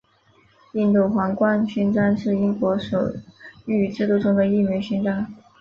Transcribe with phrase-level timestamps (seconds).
[0.73, 3.13] 印度皇冠勋章是英国荣
[3.67, 5.31] 誉制度中的一枚勋章。